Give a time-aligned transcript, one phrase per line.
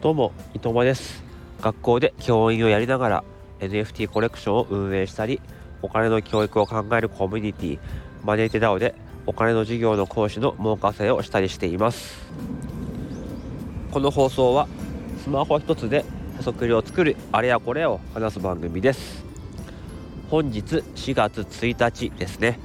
[0.00, 1.22] どうも伊藤間です。
[1.60, 3.24] 学校で教員をやりながら
[3.58, 5.42] NFT コレクションを運営したり
[5.82, 7.78] お金の教育を考えるコミュニティ
[8.24, 8.94] マネーテダオで
[9.26, 12.16] お金の授業の講師の儲かせをしたりしています。
[13.90, 14.68] この放送は
[15.22, 16.06] スマホ一つで
[16.38, 19.22] へそくりを作るあれやこれを話す番組です。
[20.30, 22.58] 本日4月1日ですね、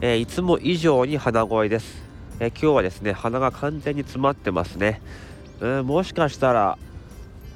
[0.00, 2.02] えー、いつも以上に鼻声です、
[2.40, 5.02] えー、今日はですね鼻が完全に詰まってますね。
[5.62, 6.76] うん、もしかしたら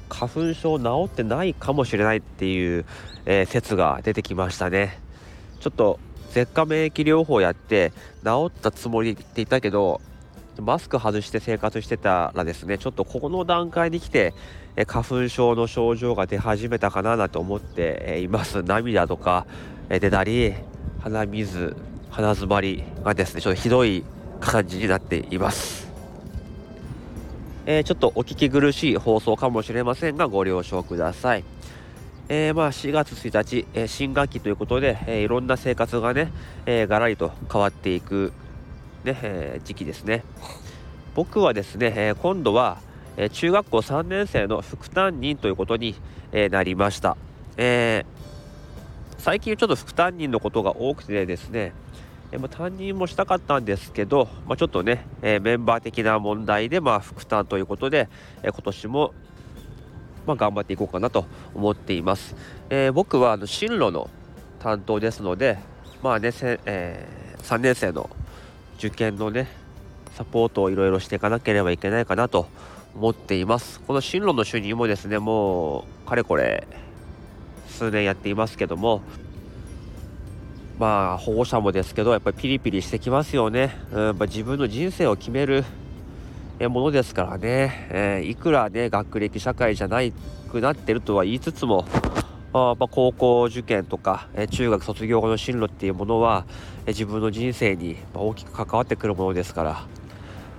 [0.09, 2.85] 花粉症治ってないかもしれないっていう、
[3.25, 4.97] えー、説が出てきましたね。
[5.59, 5.99] ちょっと
[6.31, 7.91] 舌下免疫療法やって
[8.23, 10.01] 治ったつもりって言ったけど
[10.61, 14.33] マスク外して生活してたらですねちょっとここの段階に来て、
[14.77, 18.63] え花粉症の症状が出始めたかななんて思って、います。
[18.63, 19.45] 涙とか、
[19.89, 20.53] え出たり
[21.01, 21.75] 鼻水
[22.09, 24.03] 鼻づまりがですねちょっとひどい
[24.39, 25.86] 感じになっています。
[27.69, 31.43] えー、ちょっとお聞き苦しい放送かもしれませんがご了承ください。
[32.29, 36.31] えー、まあ4月1日、えー、新学期ということで、え、いろんな生活がね、
[36.65, 38.31] えー、ガラリと変わっていく、
[39.03, 40.23] ねえ時期ですね。
[41.13, 42.77] 僕はですね、え今度は、
[43.17, 45.95] え中学校3年生の副担任ということに、
[46.31, 47.17] えなりました。
[47.57, 48.05] え
[49.17, 51.73] 最近ちょっと副担任のことが多くてですね、
[52.31, 58.09] えまあ、担任もしたかったんですけど、まあ、ちょっとね、え、メンバー的な問題で、まあ、副担ということで、
[58.43, 59.13] えー、今年も、
[60.25, 61.25] ま、頑張っていこうかなと
[61.55, 62.35] 思っています。
[62.69, 64.09] え、僕はあの進路の
[64.59, 65.57] 担当ですので、
[66.03, 66.31] まあね
[66.65, 68.09] えー、3年生の
[68.77, 69.47] 受験のね
[70.13, 72.47] サポートをいろいろしていかなければいけないかなと
[72.95, 73.79] 思っています。
[73.81, 76.67] この進路の主任もですねもうかれこれ
[77.69, 79.01] 数年やっていますけども
[80.79, 85.63] まあ保護者もですけどやっぱりピリピリしてきますよね、うん、やっぱ自分の人生を決める
[86.59, 89.99] ものですからね、えー、いくらね学歴社会じゃな
[90.51, 91.85] くなってるとは言いつつも
[92.53, 96.45] あまあ、高校受験とか、えー、中学卒業後の進路っていうものは、
[96.85, 99.85] えー、自分の人生に大きく関わってくるものですから、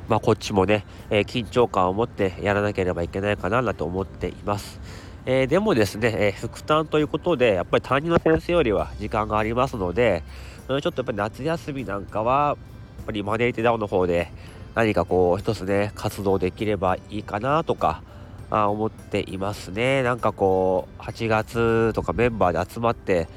[0.09, 4.81] まあ、こっちもね、え緊張感を持ってやらなければいけないかなと思っています。
[5.27, 10.23] えー、でもですね、えー、副担ということで、やっぱり担任の先生よりは時間がありますので、
[10.69, 12.56] ちょっとやっぱり夏休みなんかは、
[12.99, 14.31] やっぱりマネーテダウンの方で
[14.75, 18.03] 何かこう一つね、活動できればいいかなとか、
[18.51, 20.03] あ思っていますね。
[20.03, 23.29] なんかこう、8月とかメンバーで集まって、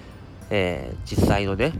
[0.50, 1.74] えー、実際のね、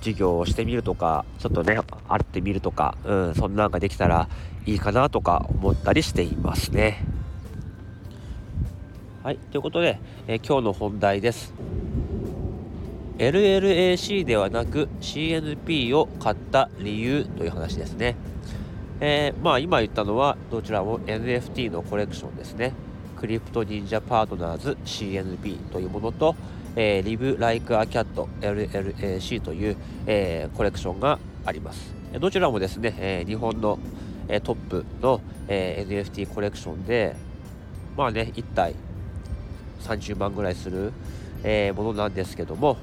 [0.00, 4.28] 授業をしてみるとか、ちょっとね、会ってみるとか、うん、そんなんができたら
[4.66, 7.04] いいかなとか思ったりしていますね。
[9.24, 11.54] はい、ということで、え、今日の本題です。
[13.16, 18.16] LLAC ではなく CNP を買った理由という話ですね。
[19.00, 22.74] えー、まあ今言ったのはどちらも NFT のコレクションですね。
[23.16, 26.36] クリプト忍者パートナーズ CNP というものと、
[26.76, 28.04] えー、Live Like a Cat
[28.42, 31.94] LLAC という、えー、コレクションがあります。
[32.20, 33.78] どちらもですね、えー、日本の、
[34.28, 37.16] えー、トップの、えー、NFT コレクションで、
[37.96, 38.74] まあね、1体
[39.84, 40.92] 30万ぐらいする、
[41.42, 42.76] えー、ものなんですけども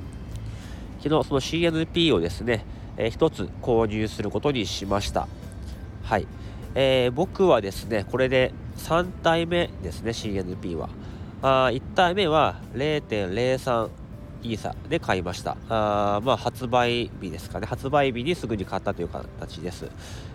[1.01, 2.65] 昨日その CNP をですね、
[2.97, 5.27] えー、1つ購入することにしました
[6.03, 6.27] はい、
[6.75, 10.89] えー、僕はですねこれで3体目ですね CNP は
[11.41, 13.89] あ1体目は0.03
[14.43, 15.55] イーサで買いました。
[15.69, 17.67] あまあ発売日ですかね。
[17.67, 19.87] 発売日にすぐに買ったという形です。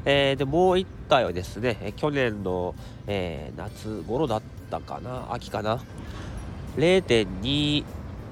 [0.05, 2.75] えー、で、もう1体はですね、去年の、
[3.07, 5.81] えー、夏頃だったかな、秋かな。
[6.77, 7.85] 0.2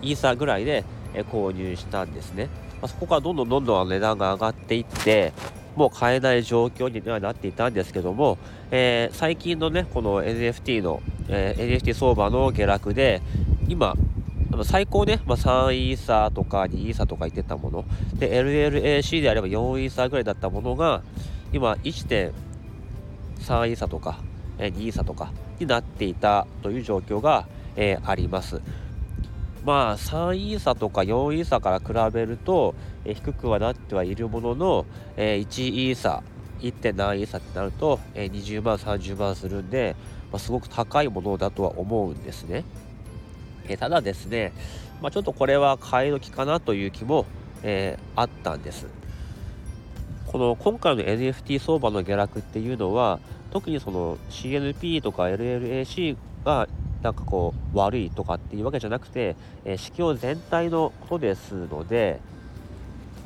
[0.02, 0.84] イーサぐらいで、
[1.14, 2.48] え購入したんですね、
[2.82, 5.32] まあ、そこからどんどんどんどん値段が上がっていって
[5.76, 8.38] もう買えない状況にはなっていたんですけども、
[8.70, 13.22] えー、最近のねこの NFT の、えー、NFT 相場の下落で
[13.68, 13.94] 今
[14.62, 17.84] 最高ね、まあ、3イーサーとか2イーサーとか言ってたもの。
[18.14, 21.02] で LLAC であれば4イーサーぐらいだったものが
[21.52, 24.20] 今1.3イーサーとか
[24.58, 28.60] 2イーサーとかになっていたという状況がえー、あります。
[29.64, 32.74] まあ3イーサとか4イーサから比べると、
[33.04, 34.86] えー、低くはなってはいるものの、
[35.16, 36.22] えー、1イーサ
[36.60, 36.94] 1.
[36.94, 39.96] 何イーサってなると、えー、20万30万するんで、
[40.32, 42.64] まあ、すごく高いものだとは思うんですね。
[43.68, 44.52] えただですね、
[45.00, 47.24] まあ、ちょっとこれは買い時かなという気も、
[47.62, 48.86] えあったんです。
[50.34, 53.20] この今回の NFT 相場の下落っていうのは
[53.52, 56.66] 特にその CNP とか LLAC が
[57.04, 59.36] なんかこう悪いとかっていうわけじゃなくて、
[59.66, 62.18] えー、市況全体のことですので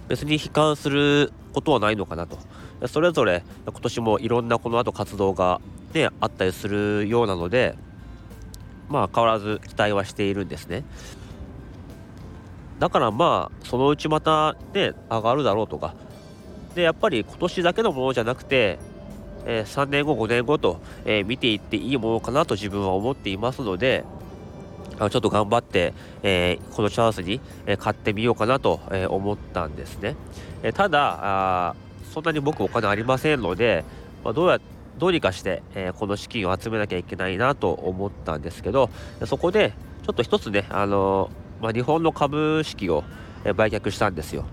[0.09, 2.39] 別に悲観することはないのかなと。
[2.89, 5.61] それぞれ今年もいろんなこの後活動が、
[5.95, 7.77] ね、あったりするようなので
[8.89, 10.85] まあ変わらず期待はしているんですね。
[12.81, 15.95] だからまあそのうちまたね上がるだろうとか。
[16.75, 18.79] でやっぱり今年だけのものじゃなくて、
[19.49, 24.05] え、3年後5年後と、え、見ていっていいものかなと自分は思っていますので
[24.99, 30.17] ちょっと頑張って、え、このチャンスに、え買ってみようかなと、え思ったんですね。
[30.63, 31.75] えただ
[32.13, 33.85] そんなに僕お金ありませんので、
[34.25, 34.61] ま、どうや
[34.99, 38.91] どうにかして、えこの資金を集めなきゃいけないなと思ったんですけど
[39.25, 39.73] そこで
[40.05, 41.31] ちょっと一つね、あの
[41.63, 43.05] まあ、日本の株式を、
[43.57, 44.45] 売却したんですよ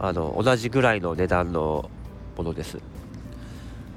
[0.00, 1.88] あの同じぐらいの値段の
[2.36, 2.91] ものです。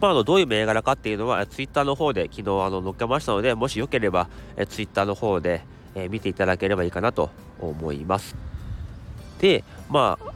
[0.01, 5.62] まあ、あのどういう銘柄かっていうのはツイッターの方で昨日あの載っけましたのでもしよければえツイッターの方で、
[5.95, 8.36] え見ていただければいいかなと思います。
[9.39, 10.33] でまあ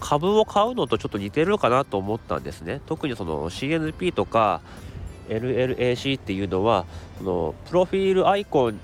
[0.00, 2.80] 株を買うのとちょっと似てるかなと思ったんですね。
[2.86, 4.60] 特にその CNP とか
[5.28, 6.84] LLAC っていうのは
[7.18, 8.78] そのプロフィールアイコン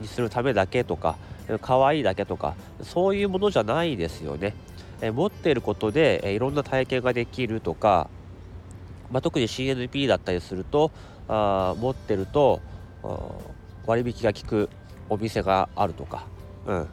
[0.00, 1.16] にするためだけとか
[1.62, 4.54] 可愛いだけとかそういうものじゃないですよね。
[5.00, 8.08] え持っていることで、えいろんな体験ができるとか、
[9.10, 10.90] まあ、特に CNP だったりすると
[11.28, 12.60] あ持ってると
[13.86, 14.68] 割引が効く
[15.08, 16.24] お店があるとか、
[16.66, 16.88] うん、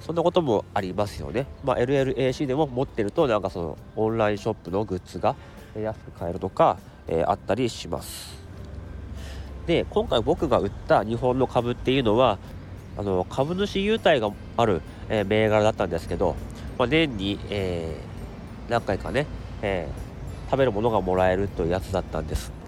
[0.00, 1.46] そんなこともありますよね。
[1.64, 5.34] まあ、LLAC でも持ってるとなんかそのオンラインショップのグッズが
[5.74, 6.78] 安く買えるとか、
[7.08, 8.34] えー、あったりします。
[9.66, 12.38] で今回僕が売った日本の株っていうのは
[12.98, 16.36] あの株主優待がある、えー、銘柄だったんですけど、
[16.78, 19.26] まあ、年に、えー、何回かね、
[19.62, 19.88] え
[20.50, 22.64] 食べるものがもらえるというやつだったんです。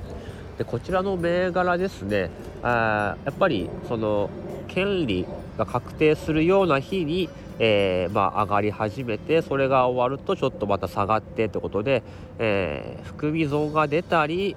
[0.58, 2.30] でこちらの銘柄ですね
[2.62, 4.30] あやっぱりその
[4.68, 5.26] 権利
[5.56, 7.28] が確定するような日に、
[7.58, 12.02] えー、まあ、上がり始めてそれが終わるとちょっとまた下がってってことで、
[12.38, 14.56] えー、含み損が出たり、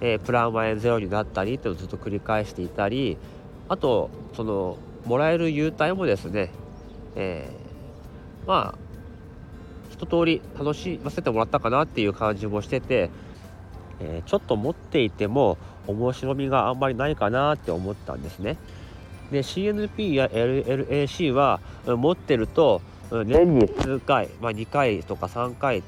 [0.00, 3.16] えー、プラマイゼロになったりっていうのをずっと繰り返していたり
[3.68, 6.50] あとそのもらえる優待もですね、
[7.16, 7.50] え
[8.46, 8.89] まあ
[10.00, 13.10] 一通り楽しませてもらったかなっていう感じもしてて、
[14.00, 18.56] えちょっと持っていても面白みがあんまりないかなって思ったんですね。
[19.30, 22.80] で CNP や LLAC は持ってると
[23.10, 25.82] 年に数回、まあ、2回とか3回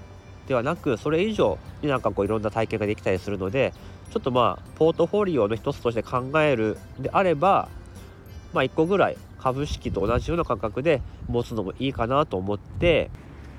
[0.47, 3.73] ではなくそれ以上になんかこういろんな体験ができたりするので
[4.12, 7.69] ちょっとまあポートフォリオの一つとして考えるであれば
[8.53, 13.11] まあ1個ぐらい株式と同じような価格で持つのもいいかなと思って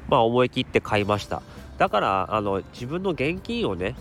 [0.10, 1.42] まあ思い切って買いました
[1.78, 3.96] だからあの自分の現金をね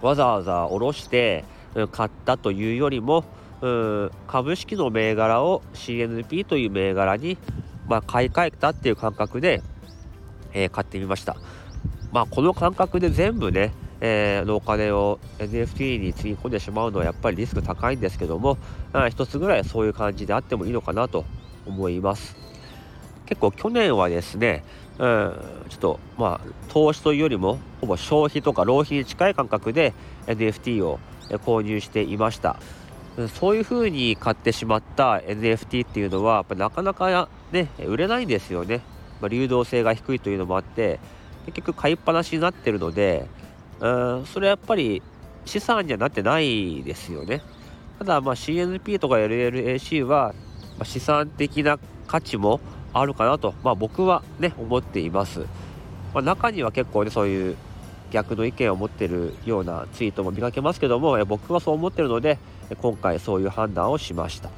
[0.00, 1.44] わざわざ下ろして
[1.92, 3.24] 買ったというよりも
[3.60, 7.38] うん株式の銘柄を CNP という銘柄に、
[7.88, 9.62] まあ、買い替えたっていう感覚で、
[10.52, 11.36] えー、買ってみました。
[12.12, 18.56] まあ、この感覚で全部ね、えー、お金を NFT につぎ込んでしまうのはやっぱりリスク高いんですけども、
[18.92, 21.24] あ、一つぐらいそういう感じであってもいいのかなと
[21.66, 22.36] 思います。
[23.26, 24.64] 結構去年はですね、
[24.98, 29.94] うん、ちょっとまあ投資というよりもほぼ消費とか浪費に近い感覚で
[30.26, 30.98] NFT を
[31.30, 32.56] 購入していました。
[33.34, 38.80] そういう風に買ってしまった NFT っていうのはやっぱなかなかね売れないんですよね、
[39.20, 41.00] まあ、流動性が低いというのもあって
[41.46, 43.26] 結局買いっぱなしになってるので
[43.80, 45.02] うんそれはやっぱり
[45.44, 47.40] 資産にはなってないですよね。
[47.98, 50.34] ただまあ CNP とか LLAC は
[50.84, 52.60] 資産的な価値も
[52.92, 55.40] あるかなと、まあ、僕はね思っています、
[56.14, 57.56] まあ、中には結構ねそういう
[58.10, 62.38] 逆の意見を持ってるようなツイートも見かけますけども僕はそう思ってるので
[62.80, 64.50] 今回そういう判断をしました。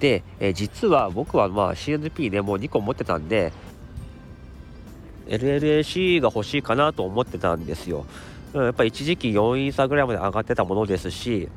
[0.00, 3.52] で、え実は僕はまあ CNP ねもう2個持ってたんで
[5.28, 8.04] LLAC が欲しいかなと思ってたんですよ。
[8.54, 11.48] やっぱり一時期4位差ぐらいまで上がってたものですし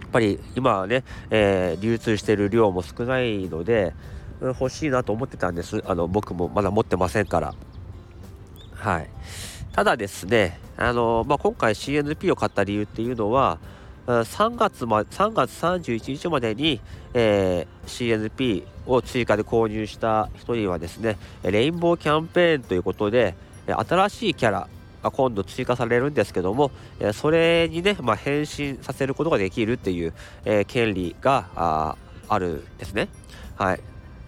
[0.00, 3.94] やっぱり今ね、えー、流通してる量も少ないので
[4.40, 5.82] 欲しいなと思ってたんです。
[5.86, 7.54] あの僕もまだ持ってませんから。
[8.74, 9.10] はい。
[9.72, 13.58] ただですねあの、まあ、今回 CNP を買った理由っていうのは
[14.06, 16.80] 3月ま3月31日までに、
[17.14, 24.68] えー、CNP を追加で購入した人にはですねレインボーキャンペーンということで新しいキャラ
[25.02, 26.72] が今度追加されるんですけども
[27.12, 30.14] それにね、まあ、変身させることができるっていう、
[30.44, 31.96] えー、権利があ
[32.28, 33.08] あるんですね。
[33.56, 33.80] はい、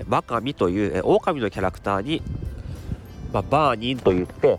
[0.06, 2.22] マカミという、えー、狼のキャラクターに、
[3.32, 4.58] まあ、バーニンといって、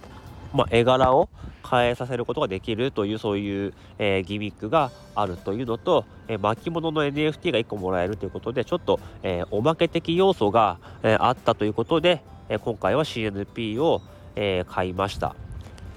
[0.53, 1.29] まあ、絵柄を
[1.69, 14.01] 変えさせることができるというそういう、えー、ギミックがあるというのと、えー、巻物の NFT が1個もらえるということでちょっと、えー、おまけ的要素が、えあったということで、え今回は CNP を、
[14.35, 15.35] え、買いました。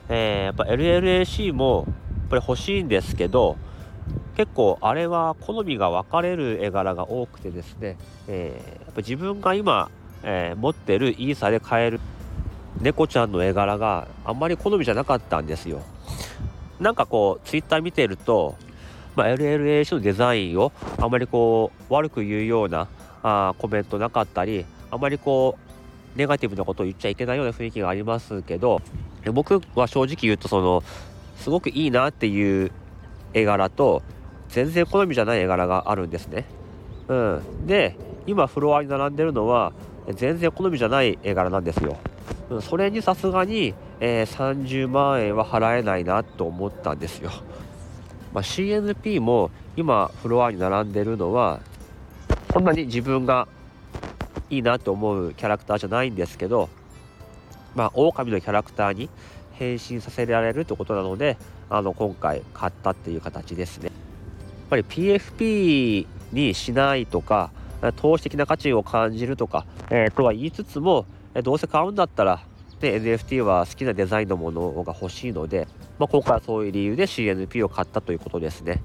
[0.08, 1.92] えー、やっぱ LLAC もや
[2.26, 3.56] っぱり欲しいんですけど、
[4.36, 7.96] 結構あれは好みが分かれる絵柄が多くてですね、
[8.28, 9.90] えー、ぱ自分が今、
[10.22, 12.00] えー、持ってるイーサで買える
[12.80, 15.82] 猫ちゃんの絵柄があんまり好みじゃなかったんですよ。
[16.80, 18.56] なんかこうツイッター見てると、
[19.14, 22.88] まあ、LLAC のデザインをあまりこう悪く言うような
[23.22, 25.56] あコメントなかったりあまりこ
[26.14, 28.82] うネガティブなことを言っちゃいけないような雰囲気がありますけど
[29.32, 30.82] 僕は正直言うとその
[31.36, 32.70] すごくいいなっていう
[33.32, 34.02] 絵柄と
[34.48, 36.44] 全然好みじゃない絵柄があるんですね。
[37.08, 37.96] うん、で
[38.26, 39.72] 今フロアに並んでるのは
[40.14, 41.96] 全然好みじゃない絵柄なんですよ。
[42.50, 47.30] うん、それにさすがに、えー、30万円は払えないなと思ったんですよ。
[48.32, 51.60] まあ、CNP も今フロアに並んでるのは
[52.52, 53.48] そんなに自分が
[54.50, 56.68] いいなと思うキャラクターじゃないんですけど
[57.74, 59.08] まあ狼のキャラクターに
[59.52, 61.36] 変身させられるってことなので
[61.70, 63.86] あの今回買ったっていう形ですね。
[63.86, 67.50] やっぱり PFP にしないとか
[67.96, 71.06] 投資的な価値を感じるとか、えー、とは言いつつも
[71.42, 72.42] どうせ買うんだったら
[72.80, 75.66] で NFT は好きなデザインのものが欲しいので、
[75.98, 78.82] まあ、今回はそういう理由で CNP を買ったということですね。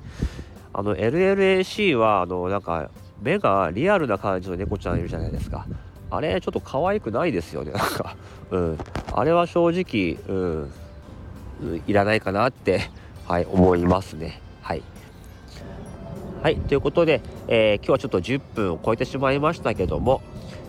[0.72, 2.90] あの LLAC はあのなんか
[3.22, 5.66] 目がリアルな感じの猫ちゃんいるじゃないですか。
[6.12, 8.16] あれちょっと可愛くないですよねなんか、
[8.50, 8.78] うん、
[9.14, 12.90] あれは正直、うん、いらないかなって、
[13.28, 14.42] はい、思いますね。
[16.42, 16.56] はい。
[16.56, 20.22] ということで、えー、今日はちょっと10分を超えてしまいましたけども、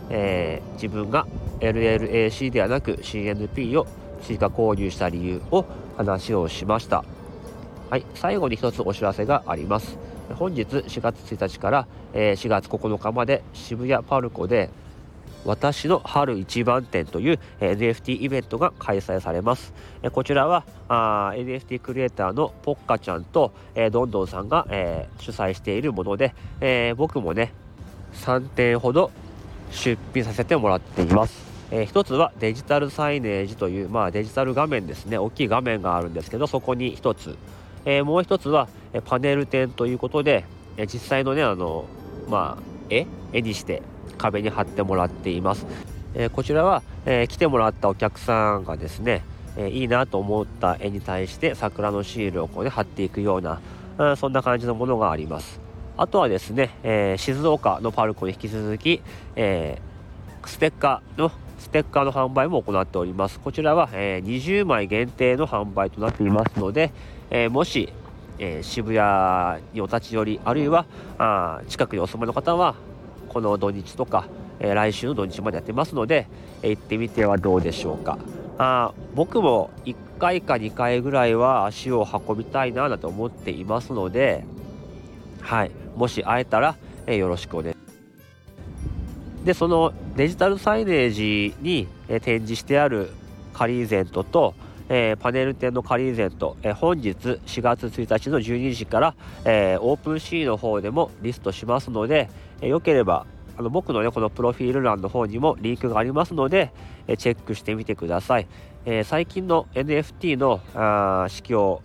[0.08, 1.28] えー、自分が
[1.60, 3.86] LLAC ではなく CNP を
[4.22, 5.64] 追加購入した理由を
[5.96, 7.04] 話をしました。
[7.88, 9.96] はい、最後に一つお知らせがあります。
[10.34, 14.70] 本日4月1日からえ4月9日まで渋谷パルコで
[15.44, 19.72] 私の春一番展という NFT イベントが開催されます。
[20.12, 27.52] こちらはあ NFT クリエイターのポッカちゃんと、えー、どんどんさんが、えー、主催しているもので、えー、僕もね
[28.14, 29.10] 3点ほど
[29.70, 31.50] 出品させてもらっています。
[31.70, 37.36] えー、一つはデジタルサイネージという、まあ、デジタル画面ですね大きい画面があるんですけどそこに一つ、
[37.84, 40.44] えー、もう一つは、えパネル展ということで、
[40.76, 41.84] え実際のねあの
[42.28, 43.82] まあ絵絵にして
[44.18, 45.66] 壁に貼ってもらっています、
[46.14, 49.22] えこちらは、え来てもらったお客さんがですね、
[49.56, 53.60] えいいなと思った絵に対して桜のシールをこう、ね、貼っていくような、
[53.96, 55.60] うん、そんな感じのものがあります
[55.96, 59.02] あとはですね、え静岡のパルコに引き続き、
[59.36, 59.78] え
[60.44, 63.38] ステッカーのステッカーの販売も行っております。
[63.38, 66.90] こちらは、え20枚限定の販売となっていますので、
[67.30, 67.92] えもし、
[68.40, 70.86] え渋谷にお立ち寄り、あるいは
[71.18, 72.74] あ近くにお住まいの方は、
[73.28, 74.26] この土日とか、
[74.58, 76.26] え来週の土日までやってますので、
[76.62, 78.18] え行ってみてはどうでしょうか。
[78.56, 84.44] あ僕も1回か2回ぐらいは足を運びたいなと思っていますので、
[85.40, 89.44] はい、もし会えたら、えよろしくお願いします。
[89.44, 93.10] でそのデジタルサイネージに、え展示してある
[93.52, 94.54] カリーゼントと、
[94.92, 102.28] えー、パネル店のカリーゼント、えー、本日4月1日の12時から、えー、オープンシーの方でもリストしますので、
[102.60, 103.24] えよければ
[103.56, 106.72] あの僕のねこのプロフィール欄の方にもリンクがありますので、
[107.06, 108.48] えチェックしてみてください、
[108.84, 111.82] え最近の NFT のあ式を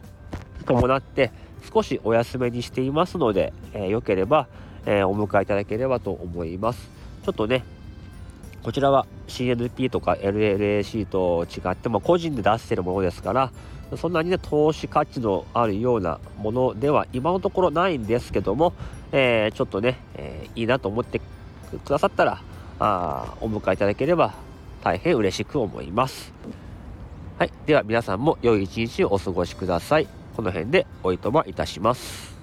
[0.65, 1.31] 伴って
[1.71, 4.47] 少しお休めにしていますので、えよければ、
[4.87, 6.89] えお迎えいただければと思います。
[7.23, 7.63] ちょっとね
[8.65, 13.51] こちらは CNP とか LLAC と違って、まあ、個人で出してるものですから
[13.95, 18.73] そんなにね投資価値のあるようなものでは今のところないんですけども、
[19.11, 21.23] えー、ちょっとね、えー、いいなと思ってく
[21.87, 22.41] ださったら
[22.79, 24.33] あお迎えいただければ
[24.83, 26.33] 大変嬉しく思います。
[27.37, 27.51] はい。
[27.67, 30.07] では皆さんも良い一日をお過ごしください。
[30.35, 32.34] この辺でおいとまいたします。